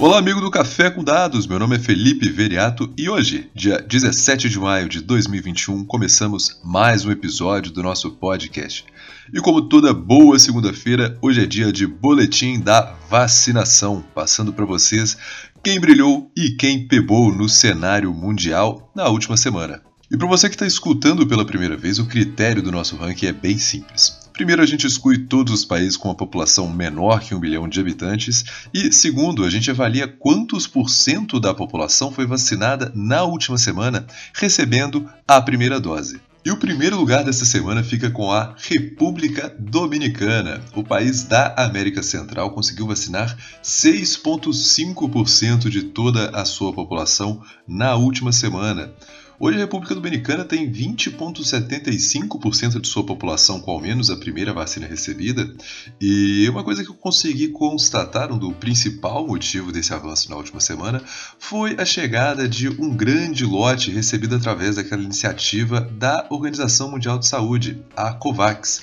Olá, 0.00 0.16
amigo 0.16 0.40
do 0.40 0.50
Café 0.50 0.90
com 0.90 1.04
Dados. 1.04 1.46
Meu 1.46 1.58
nome 1.58 1.76
é 1.76 1.78
Felipe 1.78 2.30
Veriato 2.30 2.90
e 2.96 3.06
hoje, 3.06 3.50
dia 3.54 3.84
17 3.86 4.48
de 4.48 4.58
maio 4.58 4.88
de 4.88 5.02
2021, 5.02 5.84
começamos 5.84 6.58
mais 6.64 7.04
um 7.04 7.10
episódio 7.10 7.70
do 7.70 7.82
nosso 7.82 8.10
podcast. 8.12 8.86
E 9.30 9.38
como 9.42 9.68
toda 9.68 9.92
boa 9.92 10.38
segunda-feira, 10.38 11.18
hoje 11.20 11.42
é 11.42 11.46
dia 11.46 11.70
de 11.70 11.86
boletim 11.86 12.58
da 12.58 12.96
vacinação, 13.10 14.02
passando 14.14 14.54
para 14.54 14.64
vocês 14.64 15.18
quem 15.62 15.78
brilhou 15.78 16.32
e 16.34 16.52
quem 16.52 16.88
pebou 16.88 17.30
no 17.30 17.46
cenário 17.46 18.10
mundial 18.10 18.90
na 18.96 19.06
última 19.06 19.36
semana. 19.36 19.82
E 20.10 20.16
para 20.16 20.26
você 20.26 20.48
que 20.48 20.54
está 20.54 20.66
escutando 20.66 21.26
pela 21.26 21.44
primeira 21.44 21.76
vez, 21.76 21.98
o 21.98 22.06
critério 22.06 22.62
do 22.62 22.72
nosso 22.72 22.96
ranking 22.96 23.26
é 23.26 23.32
bem 23.34 23.58
simples. 23.58 24.19
Primeiro, 24.40 24.62
a 24.62 24.66
gente 24.66 24.86
exclui 24.86 25.18
todos 25.18 25.52
os 25.52 25.66
países 25.66 25.98
com 25.98 26.08
uma 26.08 26.14
população 26.14 26.66
menor 26.66 27.20
que 27.20 27.34
um 27.34 27.38
bilhão 27.38 27.68
de 27.68 27.78
habitantes. 27.78 28.42
E 28.72 28.90
segundo, 28.90 29.44
a 29.44 29.50
gente 29.50 29.70
avalia 29.70 30.08
quantos 30.08 30.66
por 30.66 30.88
cento 30.88 31.38
da 31.38 31.52
população 31.52 32.10
foi 32.10 32.24
vacinada 32.24 32.90
na 32.94 33.22
última 33.22 33.58
semana 33.58 34.06
recebendo 34.32 35.06
a 35.28 35.42
primeira 35.42 35.78
dose. 35.78 36.22
E 36.42 36.50
o 36.50 36.56
primeiro 36.56 36.96
lugar 36.96 37.22
dessa 37.22 37.44
semana 37.44 37.84
fica 37.84 38.10
com 38.10 38.32
a 38.32 38.54
República 38.56 39.54
Dominicana. 39.58 40.62
O 40.74 40.82
país 40.82 41.22
da 41.22 41.54
América 41.58 42.02
Central 42.02 42.52
conseguiu 42.52 42.86
vacinar 42.86 43.36
6,5% 43.62 45.68
de 45.68 45.82
toda 45.82 46.30
a 46.30 46.46
sua 46.46 46.72
população 46.72 47.42
na 47.68 47.94
última 47.94 48.32
semana. 48.32 48.90
Hoje 49.42 49.56
a 49.56 49.60
República 49.60 49.94
Dominicana 49.94 50.44
tem 50.44 50.70
20,75% 50.70 52.78
de 52.78 52.86
sua 52.86 53.06
população 53.06 53.58
com 53.58 53.70
ao 53.70 53.80
menos 53.80 54.10
a 54.10 54.16
primeira 54.18 54.52
vacina 54.52 54.86
recebida, 54.86 55.50
e 55.98 56.46
uma 56.50 56.62
coisa 56.62 56.84
que 56.84 56.90
eu 56.90 56.94
consegui 56.94 57.48
constatar, 57.48 58.30
um 58.30 58.36
do 58.36 58.52
principal 58.52 59.26
motivo 59.26 59.72
desse 59.72 59.94
avanço 59.94 60.28
na 60.28 60.36
última 60.36 60.60
semana, 60.60 61.02
foi 61.38 61.74
a 61.78 61.86
chegada 61.86 62.46
de 62.46 62.68
um 62.68 62.94
grande 62.94 63.46
lote 63.46 63.90
recebido 63.90 64.36
através 64.36 64.76
daquela 64.76 65.02
iniciativa 65.02 65.80
da 65.80 66.26
Organização 66.28 66.90
Mundial 66.90 67.18
de 67.18 67.26
Saúde, 67.26 67.82
a 67.96 68.12
COVAX. 68.12 68.82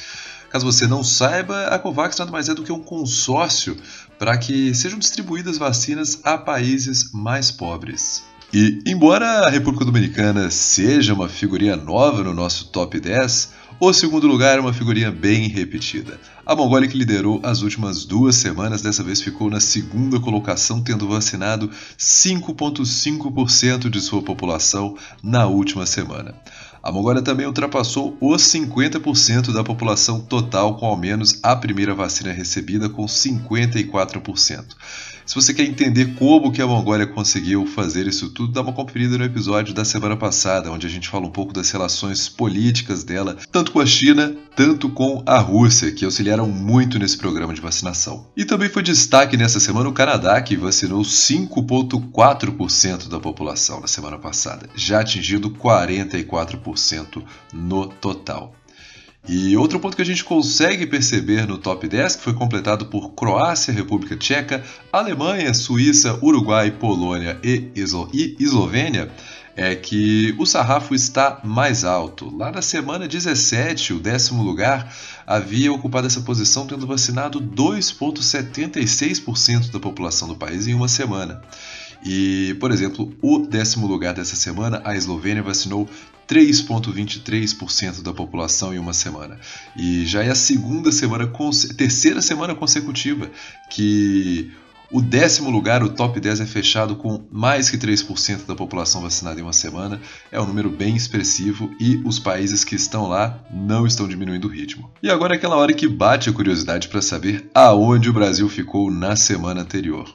Caso 0.50 0.66
você 0.66 0.88
não 0.88 1.04
saiba, 1.04 1.68
a 1.68 1.78
COVAX 1.78 2.18
nada 2.18 2.32
mais 2.32 2.50
é 2.50 2.56
do 2.56 2.64
que 2.64 2.72
um 2.72 2.82
consórcio 2.82 3.78
para 4.18 4.36
que 4.36 4.74
sejam 4.74 4.98
distribuídas 4.98 5.60
vacinas 5.60 6.20
a 6.24 6.36
países 6.36 7.12
mais 7.14 7.52
pobres. 7.52 8.24
E, 8.54 8.80
embora 8.86 9.46
a 9.46 9.50
República 9.50 9.84
Dominicana 9.84 10.50
seja 10.50 11.14
uma 11.14 11.28
figurinha 11.28 11.76
nova 11.76 12.24
no 12.24 12.34
nosso 12.34 12.70
top 12.70 12.98
10, 12.98 13.52
o 13.78 13.92
segundo 13.92 14.26
lugar 14.26 14.58
é 14.58 14.62
uma 14.62 14.74
figurinha 14.74 15.12
bem 15.12 15.50
repetida. 15.50 16.18
A 16.46 16.56
Mongólia, 16.56 16.88
que 16.88 16.98
liderou 16.98 17.42
as 17.44 17.62
últimas 17.62 18.06
duas 18.06 18.38
semanas, 18.38 18.82
dessa 18.82 19.04
vez 19.04 19.22
ficou 19.22 19.50
na 19.50 19.60
segunda 19.60 20.18
colocação, 20.18 20.82
tendo 20.82 21.10
vacinado 21.10 21.70
5,5% 22.00 23.90
de 23.90 24.00
sua 24.00 24.22
população 24.22 24.96
na 25.22 25.46
última 25.46 25.86
semana. 25.86 26.34
A 26.82 26.90
Mongólia 26.90 27.22
também 27.22 27.46
ultrapassou 27.46 28.18
os 28.22 28.44
50% 28.44 29.52
da 29.52 29.62
população 29.62 30.22
total 30.22 30.78
com 30.78 30.86
ao 30.86 30.96
menos 30.96 31.38
a 31.44 31.54
primeira 31.54 31.94
vacina 31.94 32.32
recebida, 32.32 32.88
com 32.88 33.06
54%. 33.06 34.64
Se 35.28 35.36
você 35.36 35.54
quer 35.54 35.66
entender 35.66 36.16
como 36.16 36.54
que 36.54 36.62
a 36.62 36.66
Mongólia 36.66 37.06
conseguiu 37.06 37.68
fazer 37.68 38.08
isso 38.08 38.30
tudo, 38.30 38.54
dá 38.54 38.62
uma 38.62 38.72
conferida 38.72 39.18
no 39.18 39.26
episódio 39.26 39.74
da 39.74 39.84
semana 39.84 40.16
passada, 40.16 40.72
onde 40.72 40.88
a 40.88 40.90
gente 40.90 41.10
fala 41.10 41.28
um 41.28 41.32
pouco 41.32 41.52
das 41.52 41.70
relações 41.70 42.30
políticas 42.30 43.04
dela, 43.04 43.36
tanto 43.52 43.74
com 43.74 43.82
a 43.82 43.86
China, 43.86 44.34
tanto 44.56 44.88
com 44.88 45.22
a 45.26 45.38
Rússia, 45.38 45.92
que 45.92 46.06
auxiliaram 46.06 46.48
muito 46.48 46.98
nesse 46.98 47.18
programa 47.18 47.54
de 47.54 47.60
vacinação. 47.60 48.26
E 48.38 48.46
também 48.46 48.70
foi 48.70 48.82
destaque 48.82 49.36
nessa 49.36 49.60
semana 49.60 49.90
o 49.90 49.94
Canadá, 49.94 50.42
que 50.42 50.56
vacinou 50.56 51.02
5,4% 51.02 53.10
da 53.10 53.20
população 53.20 53.82
na 53.82 53.88
semana 53.88 54.18
passada, 54.18 54.70
já 54.76 55.02
atingindo 55.02 55.50
44% 55.50 57.22
no 57.52 57.88
total. 57.88 58.56
E 59.28 59.58
outro 59.58 59.80
ponto 59.80 59.96
que 59.96 60.02
a 60.02 60.06
gente 60.06 60.24
consegue 60.24 60.86
perceber 60.86 61.46
no 61.46 61.58
top 61.58 61.88
10, 61.88 62.18
que 62.18 62.24
foi 62.24 62.34
completado 62.34 62.86
por 62.86 63.12
Croácia, 63.12 63.74
República 63.74 64.16
Tcheca, 64.16 64.64
Alemanha, 64.92 65.54
Suíça, 65.54 66.18
Uruguai, 66.22 66.72
Polônia 66.72 67.38
e, 67.44 67.70
Eslovênia, 67.76 69.12
é 69.58 69.76
que 69.76 70.34
o 70.38 70.46
sarrafo 70.46 70.94
está 70.94 71.42
mais 71.44 71.84
alto. 71.84 72.32
Lá 72.38 72.52
na 72.52 72.62
semana 72.62 73.08
17, 73.08 73.94
o 73.94 74.00
décimo 74.00 74.44
lugar 74.44 74.96
havia 75.26 75.74
ocupado 75.74 76.06
essa 76.06 76.22
posição 76.22 76.68
tendo 76.68 76.86
vacinado 76.86 77.42
2,76% 77.42 79.72
da 79.72 79.80
população 79.80 80.28
do 80.28 80.36
país 80.36 80.68
em 80.68 80.76
uma 80.76 80.88
semana. 80.88 81.42
E, 82.04 82.56
por 82.60 82.72
exemplo, 82.72 83.14
o 83.22 83.40
décimo 83.40 83.88
lugar 83.88 84.14
dessa 84.14 84.36
semana, 84.36 84.82
a 84.86 84.96
Eslovênia 84.96 85.44
vacinou 85.44 85.90
3,23% 86.28 88.02
da 88.02 88.14
população 88.14 88.74
em 88.74 88.80
uma 88.80 88.94
semana. 88.94 89.40
E 89.76 90.06
já 90.06 90.24
é 90.24 90.30
a 90.30 90.36
segunda 90.36 90.92
semana, 90.92 91.32
terceira 91.78 92.22
semana 92.22 92.54
consecutiva 92.54 93.32
que 93.70 94.52
o 94.90 95.02
décimo 95.02 95.50
lugar, 95.50 95.84
o 95.84 95.90
top 95.90 96.18
10, 96.18 96.42
é 96.42 96.46
fechado 96.46 96.96
com 96.96 97.22
mais 97.30 97.70
que 97.70 97.78
3% 97.78 98.46
da 98.46 98.56
população 98.56 99.02
vacinada 99.02 99.38
em 99.38 99.44
uma 99.44 99.52
semana. 99.52 100.00
É 100.32 100.40
um 100.40 100.46
número 100.46 100.70
bem 100.70 100.96
expressivo 100.96 101.72
e 101.78 102.02
os 102.06 102.20
países 102.20 102.64
que 102.64 102.76
estão 102.76 103.08
lá 103.08 103.38
não 103.52 103.86
estão 103.86 104.08
diminuindo 104.08 104.48
o 104.48 104.52
ritmo. 104.52 104.90
E 105.04 105.10
agora 105.10 105.36
é 105.36 105.38
aquela 105.38 105.58
hora 105.58 105.74
que 105.74 105.90
bate 105.90 106.30
a 106.30 106.34
curiosidade 106.34 106.88
para 106.88 107.02
saber 107.02 107.50
aonde 107.54 108.10
o 108.10 108.14
Brasil 108.14 108.48
ficou 108.48 108.90
na 108.90 109.18
semana 109.18 109.62
anterior. 109.62 110.10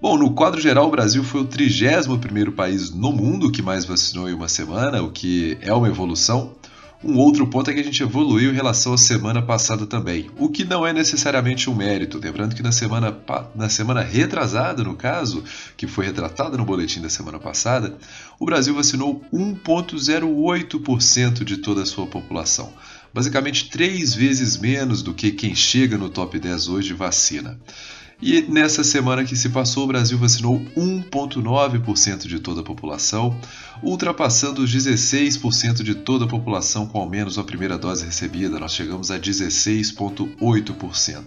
Bom, 0.00 0.16
no 0.16 0.32
quadro 0.32 0.58
geral, 0.58 0.88
o 0.88 0.90
Brasil 0.90 1.22
foi 1.22 1.42
o 1.42 1.46
31º 1.46 2.52
país 2.52 2.90
no 2.90 3.12
mundo 3.12 3.52
que 3.52 3.60
mais 3.60 3.84
vacinou 3.84 4.30
em 4.30 4.32
uma 4.32 4.48
semana, 4.48 5.02
o 5.02 5.10
que 5.10 5.58
é 5.60 5.74
uma 5.74 5.88
evolução. 5.88 6.54
Um 7.04 7.18
outro 7.18 7.46
ponto 7.46 7.70
é 7.70 7.74
que 7.74 7.80
a 7.80 7.84
gente 7.84 8.02
evoluiu 8.02 8.50
em 8.50 8.54
relação 8.54 8.94
à 8.94 8.98
semana 8.98 9.42
passada 9.42 9.86
também, 9.86 10.30
o 10.38 10.48
que 10.48 10.64
não 10.64 10.86
é 10.86 10.94
necessariamente 10.94 11.68
um 11.68 11.74
mérito. 11.74 12.18
Lembrando 12.18 12.54
que 12.54 12.62
na 12.62 12.72
semana, 12.72 13.14
na 13.54 13.68
semana 13.68 14.00
retrasada, 14.00 14.82
no 14.82 14.96
caso, 14.96 15.44
que 15.76 15.86
foi 15.86 16.06
retratada 16.06 16.56
no 16.56 16.64
boletim 16.64 17.02
da 17.02 17.10
semana 17.10 17.38
passada, 17.38 17.94
o 18.38 18.46
Brasil 18.46 18.74
vacinou 18.74 19.22
1,08% 19.30 21.44
de 21.44 21.58
toda 21.58 21.82
a 21.82 21.86
sua 21.86 22.06
população. 22.06 22.72
Basicamente 23.12 23.68
três 23.68 24.14
vezes 24.14 24.56
menos 24.56 25.02
do 25.02 25.12
que 25.12 25.30
quem 25.30 25.54
chega 25.54 25.98
no 25.98 26.08
top 26.08 26.38
10 26.38 26.68
hoje 26.68 26.94
vacina. 26.94 27.60
E 28.22 28.42
nessa 28.42 28.84
semana 28.84 29.24
que 29.24 29.34
se 29.34 29.48
passou, 29.48 29.84
o 29.84 29.86
Brasil 29.86 30.18
vacinou 30.18 30.60
1,9% 30.76 32.26
de 32.26 32.38
toda 32.38 32.60
a 32.60 32.64
população, 32.64 33.34
ultrapassando 33.82 34.62
os 34.62 34.70
16% 34.70 35.82
de 35.82 35.94
toda 35.94 36.26
a 36.26 36.28
população 36.28 36.86
com 36.86 36.98
ao 36.98 37.08
menos 37.08 37.38
a 37.38 37.44
primeira 37.44 37.78
dose 37.78 38.04
recebida. 38.04 38.60
Nós 38.60 38.74
chegamos 38.74 39.10
a 39.10 39.18
16,8%. 39.18 41.24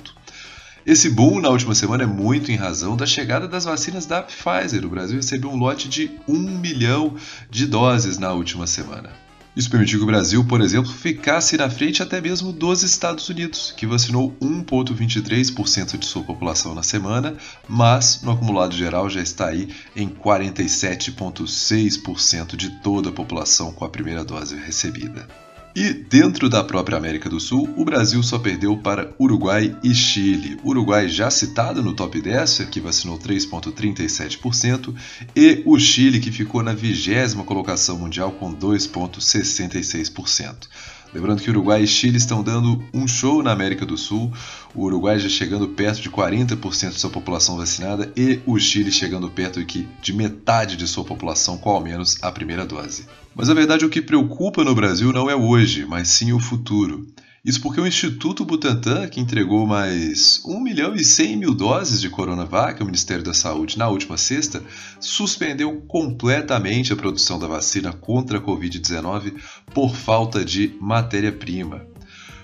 Esse 0.86 1.10
boom 1.10 1.40
na 1.40 1.50
última 1.50 1.74
semana 1.74 2.04
é 2.04 2.08
muito 2.08 2.52
em 2.52 2.58
razão 2.58 2.96
da 2.96 3.08
chegada 3.08 3.48
das 3.48 3.64
vacinas 3.64 4.06
da 4.06 4.22
Pfizer. 4.22 4.86
O 4.86 4.90
Brasil 4.90 5.16
recebeu 5.16 5.50
um 5.50 5.58
lote 5.58 5.90
de 5.90 6.12
1 6.28 6.38
milhão 6.60 7.16
de 7.50 7.66
doses 7.66 8.20
na 8.20 8.34
última 8.34 8.68
semana. 8.68 9.10
Isso 9.56 9.70
permitiu 9.70 10.00
que 10.00 10.04
o 10.04 10.08
Brasil, 10.08 10.44
por 10.44 10.62
exemplo, 10.62 10.92
ficasse 10.92 11.56
na 11.58 11.70
frente 11.70 12.02
até 12.02 12.20
mesmo 12.20 12.52
dos 12.52 12.82
Estados 12.82 13.30
Unidos, 13.30 13.72
que 13.78 13.86
vacinou 13.86 14.36
1,23% 14.42 15.96
de 15.98 16.08
sua 16.08 16.24
população 16.24 16.74
na 16.74 16.82
semana, 16.82 17.38
mas 17.68 18.24
no 18.24 18.32
acumulado 18.32 18.76
geral 18.76 19.08
já 19.12 19.22
está 19.22 19.50
aí 19.50 19.70
em 19.96 20.10
47,6% 20.10 22.56
de 22.56 22.72
toda 22.82 23.10
a 23.10 23.14
população 23.14 23.72
com 23.72 23.86
a 23.86 23.90
primeira 23.90 24.26
dose 24.26 24.56
recebida. 24.56 25.28
E 25.76 25.92
dentro 25.92 26.48
da 26.50 26.64
própria 26.64 27.00
América 27.00 27.28
do 27.28 27.40
Sul, 27.40 27.68
o 27.76 27.84
Brasil 27.84 28.22
só 28.22 28.38
perdeu 28.38 28.78
para 28.78 29.12
Uruguai 29.20 29.76
e 29.84 29.92
Chile. 29.96 30.60
Uruguai 30.64 31.10
já 31.10 31.32
citado 31.32 31.82
no 31.82 31.96
top 31.96 32.22
10, 32.22 32.68
que 32.70 32.80
vacinou 32.80 33.18
3,37%, 33.18 34.94
e 35.36 35.64
o 35.66 35.80
Chile, 35.80 36.20
que 36.20 36.32
ficou 36.32 36.62
na 36.62 36.76
vigésima 36.76 37.44
colocação 37.44 37.98
mundial 37.98 38.34
com 38.34 38.54
2,66%. 38.54 40.68
Lembrando 41.14 41.42
que 41.42 41.50
Uruguai 41.50 41.84
e 41.84 41.88
Chile 41.88 42.18
estão 42.18 42.42
dando 42.42 42.84
um 42.92 43.08
show 43.08 43.44
na 43.44 43.52
América 43.52 43.86
do 43.86 43.96
Sul, 43.96 44.32
o 44.74 44.86
Uruguai 44.86 45.20
já 45.20 45.30
chegando 45.30 45.68
perto 45.68 46.02
de 46.02 46.10
40% 46.10 46.90
de 46.90 47.00
sua 47.00 47.10
população 47.12 47.56
vacinada 47.56 48.12
e 48.18 48.40
o 48.48 48.58
Chile 48.58 48.92
chegando 48.92 49.30
perto 49.30 49.64
de, 49.64 49.88
de 50.02 50.14
metade 50.14 50.76
de 50.76 50.88
sua 50.88 51.04
população 51.04 51.58
com 51.58 51.70
ao 51.70 51.82
menos 51.82 52.18
a 52.24 52.32
primeira 52.32 52.66
dose. 52.66 53.06
Mas 53.36 53.48
a 53.50 53.54
verdade 53.54 53.86
o 53.86 53.90
que 53.90 54.02
preocupa 54.02 54.64
no 54.64 54.74
Brasil 54.74 55.14
não 55.14 55.30
é 55.30 55.36
hoje, 55.36 55.86
mas 55.86 56.08
sim 56.08 56.34
o 56.34 56.40
futuro. 56.40 57.08
Isso 57.46 57.60
porque 57.60 57.82
o 57.82 57.86
Instituto 57.86 58.46
Butantan, 58.46 59.10
que 59.10 59.20
entregou 59.20 59.68
mais 59.68 60.42
1 60.46 60.62
milhão 60.62 60.96
e 60.96 61.04
100 61.04 61.36
mil 61.36 61.54
doses 61.54 62.00
de 62.00 62.10
Coronavac 62.10 62.80
ao 62.80 62.86
Ministério 62.86 63.22
da 63.22 63.34
Saúde 63.34 63.78
na 63.78 63.90
última 63.90 64.18
sexta, 64.18 64.64
suspendeu 64.98 65.82
completamente 65.82 66.94
a 66.94 66.96
produção 66.96 67.38
da 67.38 67.46
vacina 67.46 67.92
contra 67.92 68.38
a 68.38 68.42
Covid-19 68.42 69.34
por 69.74 69.94
falta 69.94 70.46
de 70.46 70.74
matéria-prima. 70.80 71.86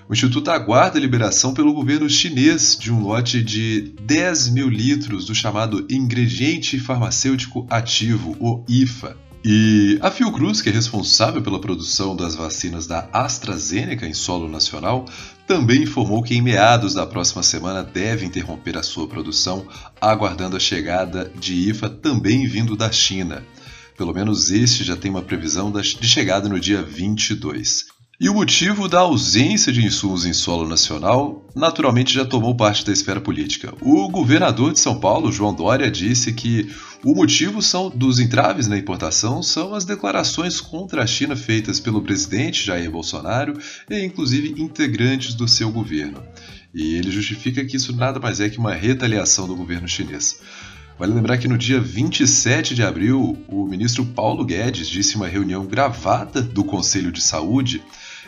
O 0.06 0.12
Instituto 0.12 0.50
aguarda 0.50 0.98
a 0.98 1.00
liberação 1.00 1.54
pelo 1.54 1.72
governo 1.72 2.10
chinês 2.10 2.76
de 2.78 2.92
um 2.92 3.00
lote 3.02 3.42
de 3.42 3.94
10 4.02 4.50
mil 4.50 4.68
litros 4.68 5.24
do 5.24 5.34
chamado 5.34 5.86
ingrediente 5.88 6.78
farmacêutico 6.78 7.66
ativo, 7.70 8.36
o 8.38 8.62
IFA. 8.68 9.29
E 9.42 9.98
a 10.02 10.10
Fiocruz, 10.10 10.60
que 10.60 10.68
é 10.68 10.72
responsável 10.72 11.40
pela 11.40 11.58
produção 11.58 12.14
das 12.14 12.34
vacinas 12.34 12.86
da 12.86 13.08
AstraZeneca 13.10 14.06
em 14.06 14.12
solo 14.12 14.46
nacional, 14.46 15.06
também 15.46 15.84
informou 15.84 16.22
que 16.22 16.34
em 16.34 16.42
meados 16.42 16.92
da 16.92 17.06
próxima 17.06 17.42
semana 17.42 17.82
deve 17.82 18.26
interromper 18.26 18.76
a 18.76 18.82
sua 18.82 19.08
produção, 19.08 19.66
aguardando 19.98 20.58
a 20.58 20.60
chegada 20.60 21.32
de 21.34 21.70
IFA 21.70 21.88
também 21.88 22.46
vindo 22.46 22.76
da 22.76 22.92
China. 22.92 23.42
Pelo 23.96 24.12
menos 24.12 24.50
este 24.50 24.84
já 24.84 24.94
tem 24.94 25.10
uma 25.10 25.22
previsão 25.22 25.72
de 25.72 26.06
chegada 26.06 26.46
no 26.46 26.60
dia 26.60 26.82
22. 26.82 27.86
E 28.22 28.28
o 28.28 28.34
motivo 28.34 28.86
da 28.86 28.98
ausência 28.98 29.72
de 29.72 29.82
insumos 29.82 30.26
em 30.26 30.34
solo 30.34 30.68
nacional 30.68 31.48
naturalmente 31.56 32.12
já 32.12 32.22
tomou 32.22 32.54
parte 32.54 32.84
da 32.84 32.92
esfera 32.92 33.18
política. 33.18 33.72
O 33.80 34.10
governador 34.10 34.74
de 34.74 34.78
São 34.78 35.00
Paulo, 35.00 35.32
João 35.32 35.54
Dória, 35.54 35.90
disse 35.90 36.30
que 36.34 36.68
o 37.02 37.14
motivo 37.14 37.62
são 37.62 37.88
dos 37.88 38.20
entraves 38.20 38.68
na 38.68 38.76
importação 38.76 39.42
são 39.42 39.72
as 39.74 39.86
declarações 39.86 40.60
contra 40.60 41.02
a 41.02 41.06
China 41.06 41.34
feitas 41.34 41.80
pelo 41.80 42.02
presidente 42.02 42.62
Jair 42.62 42.90
Bolsonaro 42.90 43.54
e 43.88 44.04
inclusive 44.04 44.54
integrantes 44.60 45.32
do 45.32 45.48
seu 45.48 45.72
governo. 45.72 46.22
E 46.74 46.96
ele 46.96 47.10
justifica 47.10 47.64
que 47.64 47.78
isso 47.78 47.96
nada 47.96 48.20
mais 48.20 48.38
é 48.38 48.50
que 48.50 48.58
uma 48.58 48.74
retaliação 48.74 49.48
do 49.48 49.56
governo 49.56 49.88
chinês. 49.88 50.42
Vale 50.98 51.14
lembrar 51.14 51.38
que 51.38 51.48
no 51.48 51.56
dia 51.56 51.80
27 51.80 52.74
de 52.74 52.82
abril, 52.82 53.38
o 53.48 53.64
ministro 53.64 54.04
Paulo 54.04 54.44
Guedes 54.44 54.86
disse 54.86 55.14
em 55.14 55.16
uma 55.16 55.26
reunião 55.26 55.64
gravada 55.64 56.42
do 56.42 56.62
Conselho 56.62 57.10
de 57.10 57.22
Saúde 57.22 57.82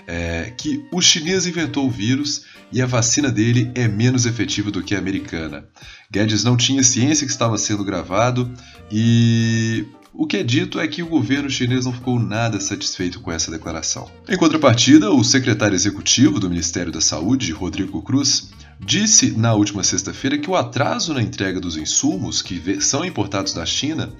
é, 0.06 0.52
que 0.56 0.84
o 0.92 1.00
chinês 1.00 1.46
inventou 1.46 1.86
o 1.86 1.90
vírus 1.90 2.44
e 2.72 2.80
a 2.80 2.86
vacina 2.86 3.30
dele 3.30 3.70
é 3.74 3.86
menos 3.86 4.26
efetiva 4.26 4.70
do 4.70 4.82
que 4.82 4.94
a 4.94 4.98
americana. 4.98 5.64
Guedes 6.10 6.44
não 6.44 6.56
tinha 6.56 6.82
ciência 6.82 7.26
que 7.26 7.32
estava 7.32 7.58
sendo 7.58 7.84
gravado 7.84 8.50
e 8.90 9.84
o 10.14 10.26
que 10.26 10.36
é 10.36 10.42
dito 10.42 10.78
é 10.78 10.86
que 10.86 11.02
o 11.02 11.06
governo 11.06 11.48
chinês 11.48 11.84
não 11.86 11.92
ficou 11.92 12.18
nada 12.18 12.60
satisfeito 12.60 13.20
com 13.20 13.32
essa 13.32 13.50
declaração. 13.50 14.10
Em 14.28 14.36
contrapartida, 14.36 15.10
o 15.10 15.24
secretário 15.24 15.74
executivo 15.74 16.38
do 16.38 16.50
Ministério 16.50 16.92
da 16.92 17.00
Saúde, 17.00 17.50
Rodrigo 17.52 18.02
Cruz, 18.02 18.50
disse 18.84 19.30
na 19.32 19.54
última 19.54 19.82
sexta-feira 19.82 20.38
que 20.38 20.50
o 20.50 20.56
atraso 20.56 21.14
na 21.14 21.22
entrega 21.22 21.60
dos 21.60 21.76
insumos 21.76 22.42
que 22.42 22.80
são 22.80 23.04
importados 23.04 23.54
da 23.54 23.64
China 23.64 24.12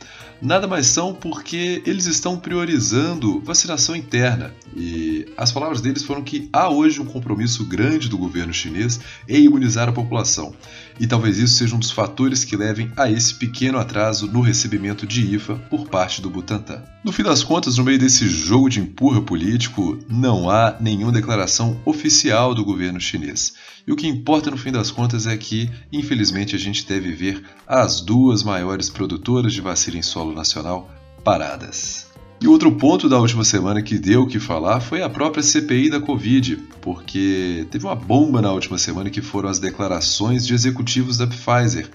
nada 0.43 0.67
mais 0.67 0.87
são 0.87 1.15
porque 1.15 1.81
eles 1.87 2.07
estão 2.07 2.37
priorizando 2.37 3.41
vacinação 3.41 3.95
interna. 3.95 4.53
E 4.77 5.27
as 5.37 5.53
palavras 5.53 5.81
deles 5.81 6.03
foram 6.03 6.23
que 6.23 6.49
há 6.53 6.69
hoje 6.69 7.01
um 7.01 7.05
compromisso 7.05 7.65
grande 7.65 8.09
do 8.09 8.19
governo 8.19 8.53
chinês 8.53 8.99
em 9.29 9.45
imunizar 9.45 9.89
a 9.89 9.93
população. 9.93 10.53
E 10.99 11.07
talvez 11.07 11.39
isso 11.39 11.55
seja 11.55 11.77
um 11.77 11.79
dos 11.79 11.93
fatores 11.93 12.45
que 12.45 12.57
levem 12.57 12.91
a 12.97 13.11
esse 13.11 13.35
pequeno 13.35 13.79
atraso 13.79 14.27
no 14.27 14.41
recebimento 14.41 15.07
de 15.07 15.35
IFA 15.35 15.55
por 15.71 15.89
parte 15.89 16.21
do 16.21 16.29
Butantan. 16.29 16.83
No 17.05 17.13
fim 17.13 17.23
das 17.23 17.45
contas, 17.45 17.79
no 17.79 17.85
meio 17.85 17.99
desse 17.99 18.29
jogo 18.29 18.69
de 18.69 18.81
empurra 18.81 19.23
político, 19.23 19.99
não 20.09 20.51
há 20.51 20.77
nenhuma 20.81 21.13
declaração 21.13 21.81
oficial 21.85 22.55
do 22.55 22.65
governo 22.65 23.01
chinês. 23.01 23.55
E 23.87 23.93
o 23.93 23.97
que 23.97 24.07
importa 24.07 24.52
no 24.53 24.59
fim 24.59 24.71
das 24.71 24.91
contas 24.91 25.27
é 25.27 25.35
que, 25.37 25.71
infelizmente, 25.91 26.55
a 26.55 26.59
gente 26.59 26.87
deve 26.87 27.11
ver 27.13 27.43
as 27.67 28.03
duas 28.03 28.43
maiores 28.43 28.91
produtoras 28.91 29.53
de 29.55 29.63
vacina 29.63 29.97
em 29.97 30.03
solo 30.03 30.35
nacional 30.35 30.91
paradas. 31.25 32.07
E 32.39 32.47
outro 32.47 32.71
ponto 32.73 33.09
da 33.09 33.19
última 33.19 33.45
semana 33.45 33.81
que 33.81 33.99
deu 33.99 34.23
o 34.23 34.27
que 34.27 34.39
falar 34.39 34.81
foi 34.81 35.03
a 35.03 35.09
própria 35.09 35.43
CPI 35.43 35.89
da 35.89 36.01
Covid, 36.01 36.57
porque 36.83 37.67
teve 37.71 37.87
uma 37.87 37.95
bomba 37.95 38.43
na 38.43 38.53
última 38.53 38.77
semana 38.77 39.09
que 39.09 39.23
foram 39.23 39.49
as 39.49 39.59
declarações 39.59 40.47
de 40.47 40.53
executivos 40.53 41.17
da 41.17 41.27
Pfizer, 41.27 41.89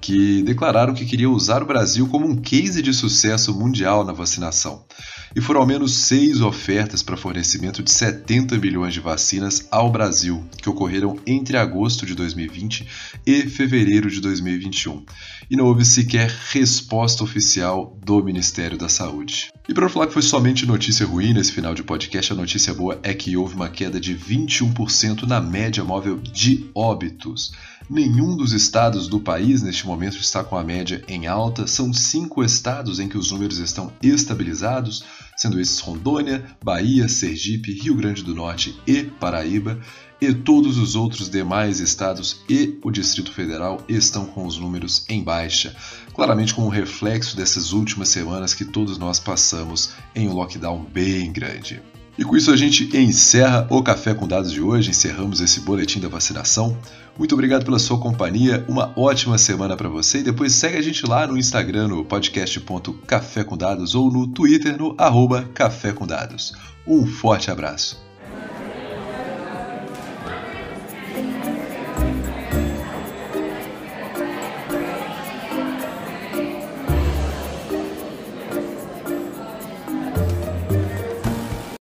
que 0.00 0.42
declararam 0.42 0.94
que 0.94 1.04
queriam 1.04 1.32
usar 1.32 1.62
o 1.62 1.66
Brasil 1.66 2.08
como 2.08 2.26
um 2.26 2.34
case 2.34 2.82
de 2.82 2.92
sucesso 2.92 3.54
mundial 3.54 4.04
na 4.04 4.12
vacinação 4.12 4.84
e 5.34 5.40
foram 5.40 5.60
ao 5.60 5.66
menos 5.66 5.94
seis 5.94 6.40
ofertas 6.40 7.02
para 7.02 7.16
fornecimento 7.16 7.82
de 7.82 7.90
70 7.90 8.58
milhões 8.58 8.94
de 8.94 9.00
vacinas 9.00 9.66
ao 9.70 9.90
Brasil, 9.90 10.44
que 10.56 10.68
ocorreram 10.68 11.18
entre 11.26 11.56
agosto 11.56 12.04
de 12.04 12.14
2020 12.14 12.86
e 13.26 13.42
fevereiro 13.48 14.10
de 14.10 14.20
2021. 14.20 15.04
E 15.50 15.56
não 15.56 15.66
houve 15.66 15.84
sequer 15.84 16.30
resposta 16.50 17.24
oficial 17.24 17.98
do 18.04 18.22
Ministério 18.22 18.78
da 18.78 18.88
Saúde. 18.88 19.52
E 19.68 19.74
para 19.74 19.88
falar 19.88 20.06
que 20.06 20.12
foi 20.12 20.22
somente 20.22 20.66
notícia 20.66 21.06
ruim 21.06 21.32
nesse 21.32 21.52
final 21.52 21.74
de 21.74 21.82
podcast, 21.82 22.32
a 22.32 22.36
notícia 22.36 22.74
boa 22.74 22.98
é 23.02 23.14
que 23.14 23.36
houve 23.36 23.54
uma 23.54 23.68
queda 23.68 24.00
de 24.00 24.14
21% 24.14 25.22
na 25.22 25.40
média 25.40 25.84
móvel 25.84 26.18
de 26.18 26.68
óbitos. 26.74 27.52
Nenhum 27.88 28.36
dos 28.36 28.52
estados 28.52 29.06
do 29.06 29.20
país 29.20 29.62
neste 29.62 29.86
momento 29.86 30.16
está 30.16 30.42
com 30.42 30.56
a 30.56 30.64
média 30.64 31.02
em 31.06 31.26
alta. 31.26 31.66
São 31.66 31.92
cinco 31.92 32.42
estados 32.42 32.98
em 32.98 33.08
que 33.08 33.18
os 33.18 33.30
números 33.30 33.58
estão 33.58 33.92
estabilizados, 34.02 35.04
sendo 35.36 35.60
esses 35.60 35.78
Rondônia, 35.80 36.44
Bahia, 36.62 37.08
Sergipe, 37.08 37.72
Rio 37.72 37.94
Grande 37.94 38.22
do 38.22 38.34
Norte 38.34 38.78
e 38.86 39.04
Paraíba. 39.04 39.80
E 40.20 40.32
todos 40.32 40.78
os 40.78 40.94
outros 40.94 41.28
demais 41.28 41.80
estados 41.80 42.42
e 42.48 42.78
o 42.84 42.92
Distrito 42.92 43.32
Federal 43.32 43.84
estão 43.88 44.24
com 44.24 44.46
os 44.46 44.56
números 44.56 45.04
em 45.08 45.20
baixa, 45.20 45.74
claramente 46.14 46.54
como 46.54 46.68
reflexo 46.68 47.36
dessas 47.36 47.72
últimas 47.72 48.08
semanas 48.08 48.54
que 48.54 48.64
todos 48.64 48.98
nós 48.98 49.18
passamos 49.18 49.90
em 50.14 50.28
um 50.28 50.32
lockdown 50.32 50.84
bem 50.84 51.32
grande. 51.32 51.82
E 52.18 52.24
com 52.24 52.36
isso 52.36 52.50
a 52.50 52.56
gente 52.56 52.94
encerra 52.96 53.66
o 53.70 53.82
Café 53.82 54.12
com 54.12 54.28
Dados 54.28 54.52
de 54.52 54.60
hoje, 54.60 54.90
encerramos 54.90 55.40
esse 55.40 55.60
boletim 55.60 55.98
da 55.98 56.08
vacinação. 56.08 56.76
Muito 57.18 57.34
obrigado 57.34 57.64
pela 57.64 57.78
sua 57.78 57.98
companhia, 57.98 58.64
uma 58.68 58.92
ótima 58.96 59.38
semana 59.38 59.76
para 59.76 59.88
você 59.88 60.18
e 60.18 60.22
depois 60.22 60.54
segue 60.54 60.76
a 60.76 60.82
gente 60.82 61.06
lá 61.06 61.26
no 61.26 61.38
Instagram 61.38 61.88
no 61.88 62.04
podcast.café 62.04 63.44
com 63.44 63.56
dados 63.56 63.94
ou 63.94 64.10
no 64.10 64.26
Twitter 64.26 64.76
no 64.76 64.94
arroba 64.98 65.48
Café 65.54 65.92
com 65.92 66.06
Dados. 66.06 66.54
Um 66.86 67.06
forte 67.06 67.50
abraço. 67.50 68.11